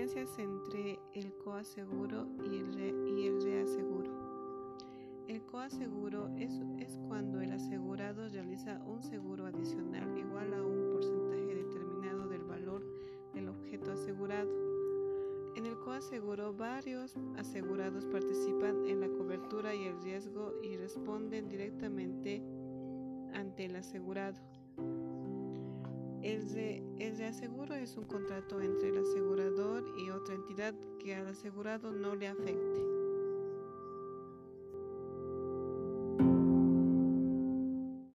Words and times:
entre 0.00 0.98
el 1.12 1.34
coaseguro 1.44 2.26
y 2.42 2.56
el, 2.56 3.42
reaseguro. 3.42 4.10
El 5.28 5.42
coaseguro 5.42 6.30
es 6.38 6.98
cuando 7.06 7.42
el 7.42 7.52
asegurado 7.52 8.26
realiza 8.30 8.82
un 8.86 9.02
seguro 9.02 9.44
adicional 9.44 10.16
igual 10.16 10.54
a 10.54 10.62
un 10.62 10.92
porcentaje 10.92 11.54
determinado 11.54 12.28
del 12.28 12.42
valor 12.44 12.82
del 13.34 13.48
objeto 13.50 13.92
asegurado. 13.92 14.50
En 15.56 15.66
el 15.66 15.78
coaseguro, 15.78 16.54
varios 16.54 17.14
asegurados 17.36 18.06
participan 18.06 18.86
en 18.86 19.00
la 19.00 19.08
cobertura 19.08 19.74
y 19.74 19.84
el 19.84 20.00
riesgo 20.00 20.54
y 20.62 20.78
responden 20.78 21.46
directamente 21.46 22.42
ante 23.34 23.66
el 23.66 23.76
asegurado. 23.76 24.40
El, 26.22 26.52
de, 26.52 26.82
el 26.98 27.16
reaseguro 27.16 27.74
es 27.74 27.96
un 27.96 28.04
contrato 28.04 28.60
entre 28.60 28.90
el 28.90 28.98
asegurador 28.98 29.84
y 29.98 30.10
otra 30.10 30.34
entidad 30.34 30.74
que 30.98 31.14
al 31.14 31.28
asegurado 31.28 31.92
no 31.92 32.14
le 32.14 32.28
afecte. 32.28 32.89